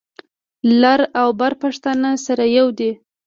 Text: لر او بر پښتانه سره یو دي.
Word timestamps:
لر 0.81 0.99
او 1.21 1.29
بر 1.39 1.53
پښتانه 1.61 2.09
سره 2.25 2.43
یو 2.57 2.67
دي. 2.79 2.91